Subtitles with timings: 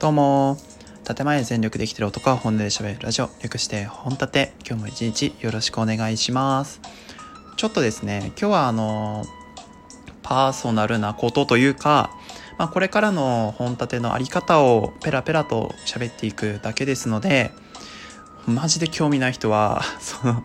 [0.00, 0.56] どうも。
[1.04, 3.28] 建前全力で生きてる男は本音で喋るラジオ。
[3.42, 4.54] 略して本立て。
[4.66, 6.80] 今日も一日よろしくお願いします。
[7.58, 9.26] ちょっとですね今日はあの
[10.22, 12.10] パーソナルなことというか、
[12.56, 17.50] まあ、これからの本立てのあり方をペラペラと喋っていくだけですので
[18.46, 20.42] マジで興味ない人は その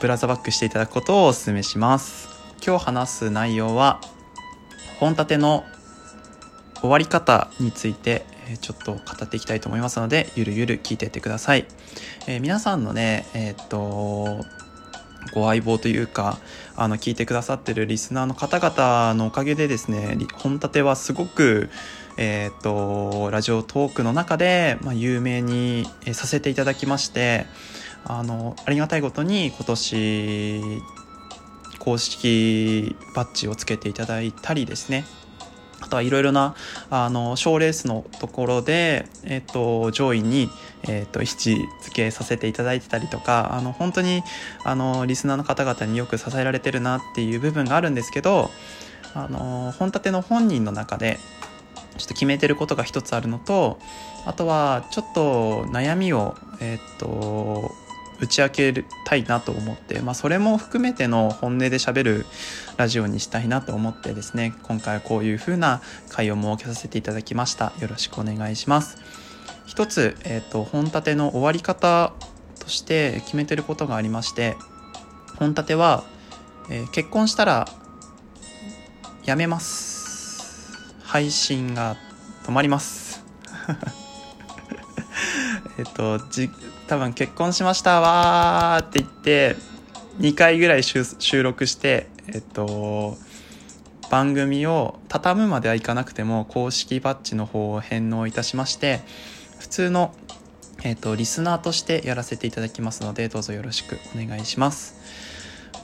[0.00, 2.28] ブラザバックしていただくことをお勧めします。
[2.66, 4.00] 今日話す内容は
[4.98, 5.64] 本立ての
[6.80, 8.24] 終わり方について
[8.60, 11.66] ちょっと語っていきたいと思いますのでゆるゆる聞いていってください、
[12.26, 14.44] えー、皆さんのねえー、っと
[15.34, 16.38] ご相棒というか
[16.76, 21.68] あの聞いてくださってるリスナーの方々のおかげでですね本立てはすごく
[22.16, 27.46] えー、っとラジオトークの中で、まあ、有名にさせていただきまして
[28.04, 30.82] あのありがたいことに今年
[31.78, 35.04] 公式バッジをつけていただいたりですね
[35.80, 36.54] あとはいろいろな
[36.90, 40.48] あの賞レースのところで、えっと、上位に、
[40.84, 44.22] えっと、位置付けさせていただいてたりとかあの本当に
[44.64, 48.50] あのリスナーの方々によく支えられてるなっていう部分があるんですけど
[49.14, 51.18] あの本立ての本人の中で
[51.96, 53.78] ちょっと決めてることが一つあるのと
[54.26, 57.72] あとはちょっと悩みを、えっと
[58.20, 62.26] 打ち明けたいなと思って、まあ、それも含めての本音で喋る
[62.76, 67.72] ラジオにしたいなと思ってですね今回はこういう風な会を設けさせていただきました。
[67.80, 68.98] よろしくお願いします。
[69.66, 72.12] 一つ、えーと、本立ての終わり方
[72.58, 74.56] として決めてることがありまして
[75.38, 76.02] 本立ては、
[76.68, 77.68] えー、結婚したら
[79.24, 80.94] やめます。
[81.02, 81.96] 配信が
[82.44, 83.24] 止まります。
[85.80, 86.50] えっとじ
[86.88, 89.56] 多分結婚しましたわーって言って
[90.18, 93.16] 2回ぐらい収録してえっと
[94.10, 99.00] 番組を畳むまではいかなくても公式バッジの方を返納いたしまして
[99.58, 100.14] 普通の
[100.84, 105.29] えっとリスナーとしてやらせていただきますのでどうぞよろしくお願いします。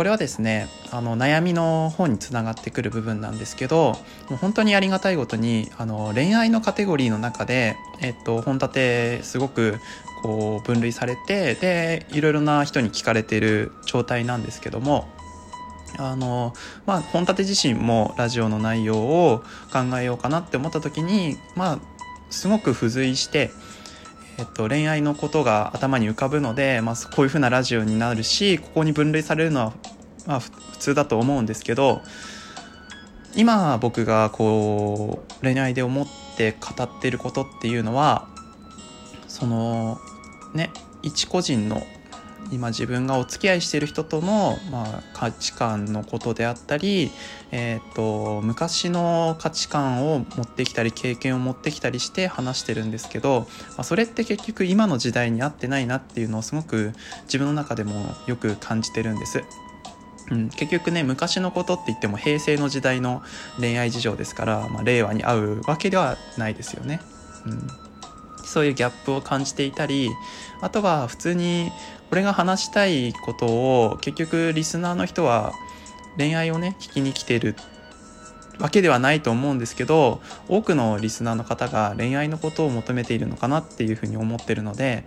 [0.00, 3.98] これはですねあの悩みの方につながってくる部分なんですけど
[4.30, 9.78] もう本当にありがたいことにあの恋愛のカテゴリーの中で、えっと、本立てすごく
[10.22, 15.06] こう分類されてでいろいろな人に聞かれている状態なんですけども
[15.98, 16.54] あの
[16.86, 21.78] まあ本立て自身もラジオの内容を考えようかなって思った時にまあ
[22.30, 23.50] すごく付随して、
[24.40, 29.72] えっと、恋愛のことが頭に浮かぶので、まあ、こういうふうなラジオになるしここに分類されるのは、
[30.26, 32.00] まあ、普通だと思うんですけど
[33.36, 36.06] 今僕がこう恋愛で思っ
[36.38, 38.28] て語ってることっていうのは
[39.28, 39.98] その
[40.54, 40.70] ね
[41.02, 41.82] 一個人の
[42.50, 47.10] 今自分がお付き合いしている人との、まあ、価値観のことであったり、
[47.52, 56.92] えーと、昔の価値観を持ってきたり経験を持ってきたりして話してるんですけど、まあ、それって結局今の時代に合ってないなっていうのをすごく
[57.24, 59.44] 自分の中でもよく感じてるんです。
[60.30, 63.20] うん、結局ね昔のことって言っても平成の時代の
[63.58, 67.00] 恋愛事情ですから、まあ、令和に合うわけではないですよね。
[67.46, 67.89] うん
[68.50, 70.10] そういうギャップを感じていたり
[70.60, 71.70] あとは普通に
[72.10, 75.52] 俺が話したいことを結局リスナーの人は
[76.16, 77.54] 恋愛をね聞きに来てる
[78.58, 85.04] わけではないと思うんですけど多くのリスナーの方が恋愛のことを求めているのかなっていうふうに思ってるので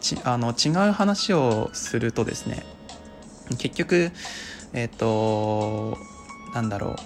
[0.00, 2.64] ちあの違う話をするとですね
[3.58, 4.10] 結局
[4.72, 5.96] えっ、と
[6.54, 6.96] なんだろ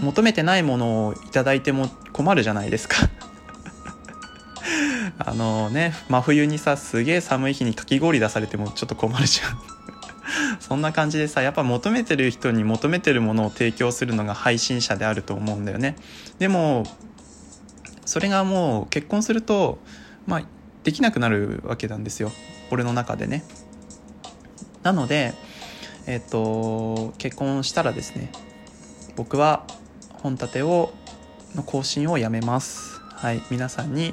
[0.00, 2.96] う求めてないものを頂いても困るじゃないですか。
[5.26, 9.58] あのね真冬にさすげえ寒い日にかき氷出されてもちょっと困るじゃん。
[10.60, 15.96] そんな感じでさやっぱ求めてる人に求めてるものを提供するのが配信者であると思うんだよね。
[16.38, 16.84] でも
[18.04, 19.78] それがもう結婚すると
[20.26, 20.42] まあ
[20.82, 22.30] できなくなるわけなんですよ。
[22.70, 23.44] 俺の中でね。
[24.82, 25.34] なので
[26.06, 28.30] えっ、と結婚したらですね
[29.16, 29.66] 僕は
[30.22, 30.92] 本立てを
[31.54, 33.00] の更新をやめます。
[33.10, 34.12] はい皆さんに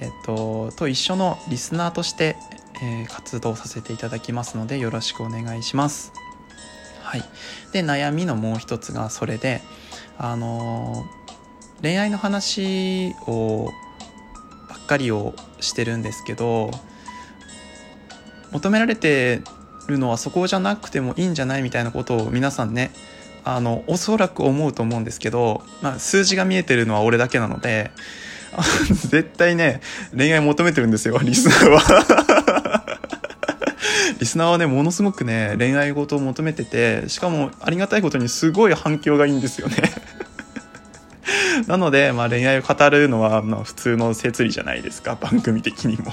[0.00, 2.36] えっ、と、と一緒のリスナーとして、
[2.82, 6.12] えー、活動させていただきますのでよろしくお願いします。
[7.02, 7.24] はい。
[7.72, 9.62] で、悩みのもう一つがそれで、
[10.18, 13.70] あのー、恋愛の話を
[14.68, 16.70] ばっかりをしてるんですけど、
[18.52, 19.42] 求められて
[19.88, 22.92] るのはそこじゃなくてもいいんじゃないみたいなことを皆さんね、
[23.44, 27.92] あの、おそらく思うと思うんですけど、まあ、数字が見えてるのは俺だけなので、
[29.10, 29.80] 絶対ね、
[30.16, 32.86] 恋愛求めてるんですよ、リスナーは。
[34.18, 39.76] リスナーはね、ものすごくね、恋愛事を求めてて、しかもありがたいことにすごい反響がいいんですよね。
[41.66, 46.12] なので、まあ、恋愛を語るのは、まあ、普通の設理じゃないですか番組的にも。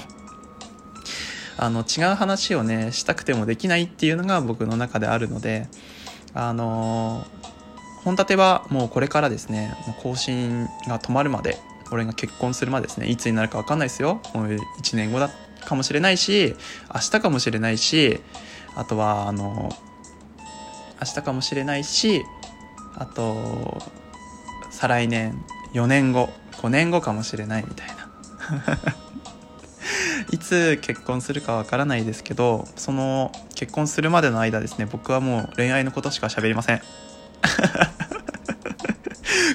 [1.56, 5.68] あの違う話をねしたくてもできないっていうのが僕の中であるので
[6.34, 7.24] あの
[8.02, 11.58] 本立てはもうこれからですね更新が止まるまで
[11.94, 15.30] 俺が結婚するまでですねいつになるか分かんないですよもう1年後だ
[15.64, 16.56] かもしれないし
[16.92, 18.20] 明日かもしれないし
[18.74, 19.70] あとはあの
[21.00, 22.24] 明日かもしれないし
[22.96, 23.80] あと
[24.70, 25.40] 再来年
[25.72, 27.94] 4年後5年後かもしれないみたいな
[30.32, 36.80] いつ結婚するかわからないですけどその結婚するまでの間ですね僕はもう恋愛のことしか喋りません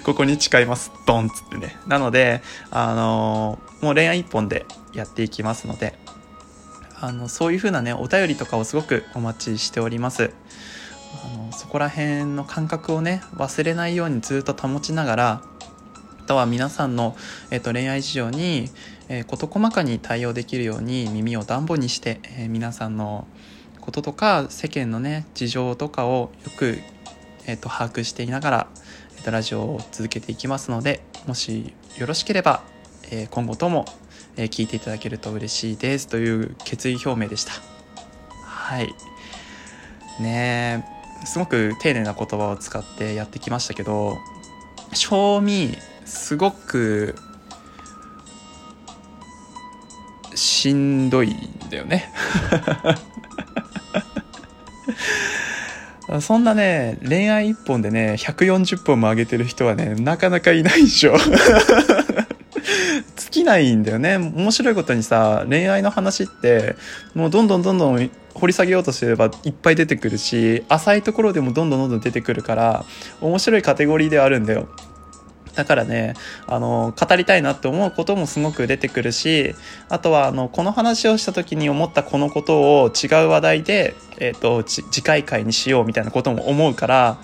[0.10, 0.92] ここに誓います。
[1.06, 1.78] ドンっつってね。
[1.86, 2.42] なので
[2.72, 5.94] あのもう恋愛一本でやっていきますので
[7.00, 10.32] あのそういう風なねお便りとかをすごくお待ちしております。
[11.24, 15.42] あのそこら辺の感覚をね忘れないようにずっと保ちながら
[16.24, 17.16] あとは皆さんの、
[17.52, 18.72] えーと、恋愛事情に、
[19.10, 23.28] えー、事細かに対応できるように耳を暖房にして、えー、皆さんの
[23.80, 26.80] こととか世間のね事情とかをよく、
[27.46, 28.68] えーと、把握していながら、
[29.30, 32.64] えーとラジオを続けていきますのでもしよろしければ、
[33.12, 33.86] え今後とも、
[34.38, 37.52] え聞いていただけると嬉しいですという決意表明でした。
[38.44, 38.90] はい
[40.20, 40.86] ね
[41.22, 44.18] えすごく丁寧な言葉を使ってやってきましたけど
[44.94, 47.16] 正味すごく
[50.36, 52.12] しんどいんだよね
[56.22, 61.16] そんなね恋愛一本でね140本も上げてる人はねなかなかいないでしょ。
[63.16, 64.18] 尽きないんだよね。
[64.18, 66.76] 面白いことにさ恋愛の話って
[67.14, 72.86] もうどんどんどんどん掘り下げようとすればいっぱい出てくるし浅いところでもどんどんどんどん出てくるから
[73.22, 74.68] 面白いカテゴリーではあるんだよ。
[75.60, 76.14] だからね、
[76.48, 79.56] あの、語りたいなって思うこともすごく出てくるし、
[79.90, 87.18] あとは、あの、この話をした時に思ったこのことを違う話題で、えっ、ー、と、次回回にしようみたいなことも思うから、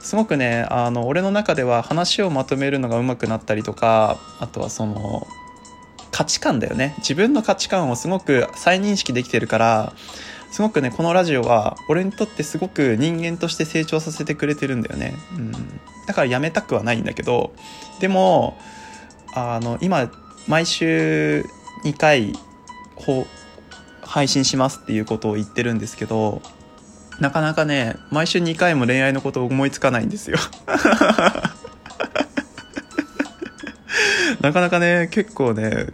[0.00, 5.28] すごくね、あの、俺の中では話をまとめるのが上手くなったりとか、あとはその、
[6.10, 6.96] 価値観だよね。
[6.98, 9.92] 自分の価値観をすごく再認識できてるから、
[10.50, 15.14] すごくね、このラジオは、俺にとってすごく人間として成長させてくれてるんだよね。
[15.36, 15.52] うん。
[16.06, 17.52] だからやめたくはないんだけど、
[18.00, 18.58] でも、
[19.34, 20.10] あの、今、
[20.48, 21.44] 毎週
[21.84, 22.32] 2回、
[24.02, 26.42] 配信しますっていうことを言ってるんですけど、
[27.20, 30.38] なかなかね、毎週2回も恋愛のことを思いつかないんですよ。
[34.40, 35.88] なかなかね、結構ね、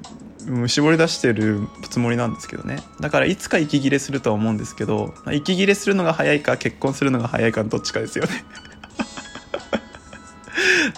[0.68, 8.44] 絞り出してるつもりなんですけどねだからいつか息切れするとは思うんですけど息切れするのが早いか結婚するのが早いかどっちかですよね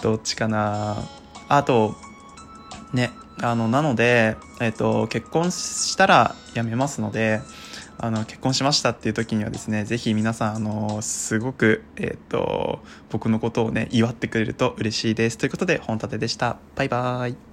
[0.01, 0.97] どっちかな。
[1.47, 1.95] あと
[2.93, 3.11] ね
[3.41, 7.41] あのなので、えっ、と結婚したら辞めますので
[7.97, 12.79] あの結婚しましたっていう時にはですね是非皆さんあのすごく、えっ、と
[13.09, 15.37] 僕のことをね祝ってくれると嬉しいです。
[15.37, 16.57] ということで本立てでした。
[16.75, 17.48] バイバーイ。